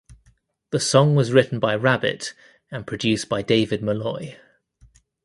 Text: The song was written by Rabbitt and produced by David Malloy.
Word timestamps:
The 0.71 0.79
song 0.79 1.13
was 1.13 1.31
written 1.31 1.59
by 1.59 1.75
Rabbitt 1.75 2.33
and 2.71 2.87
produced 2.87 3.29
by 3.29 3.43
David 3.43 3.83
Malloy. 3.83 4.35